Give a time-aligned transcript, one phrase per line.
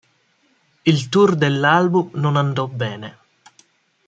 [0.83, 3.17] Il tour dell'album non andò bene.